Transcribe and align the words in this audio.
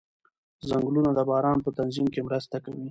ځنګلونه 0.69 1.09
د 1.13 1.19
باران 1.29 1.57
په 1.65 1.69
تنظیم 1.77 2.07
کې 2.13 2.21
مرسته 2.27 2.55
کوي 2.63 2.79